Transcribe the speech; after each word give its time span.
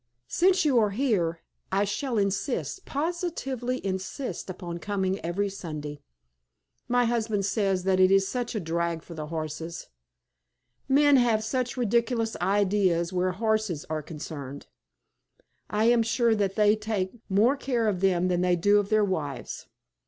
Since 0.29 0.65
you 0.65 0.79
are 0.79 0.89
here, 0.89 1.41
I 1.71 1.83
shall 1.83 2.17
insist, 2.17 2.85
positively 2.85 3.85
insist, 3.85 4.49
upon 4.49 4.79
coming 4.79 5.19
every 5.19 5.47
Sunday. 5.47 6.01
My 6.87 7.05
husband 7.05 7.45
says 7.45 7.83
that 7.83 7.99
it 7.99 8.09
is 8.09 8.27
such 8.27 8.55
a 8.55 8.59
drag 8.59 9.03
for 9.03 9.13
the 9.13 9.27
horses. 9.27 9.89
Men 10.89 11.17
have 11.17 11.43
such 11.43 11.77
ridiculous 11.77 12.35
ideas 12.37 13.13
where 13.13 13.33
horses 13.33 13.85
are 13.91 14.01
concerned. 14.01 14.65
I 15.69 15.83
am 15.85 16.01
sure 16.01 16.33
that 16.33 16.55
they 16.55 16.75
take 16.75 17.11
more 17.29 17.55
care 17.55 17.87
of 17.87 17.99
them 18.01 18.27
than 18.27 18.41
they 18.41 18.55
do 18.55 18.79
of 18.79 18.89
their 18.89 19.05
wives. 19.05 19.67